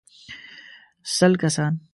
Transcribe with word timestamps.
سل 1.17 1.33
کسان. 1.41 1.73